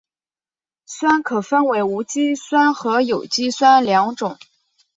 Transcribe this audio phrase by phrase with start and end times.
[0.87, 4.39] 酸可分为无机酸和有机酸两种。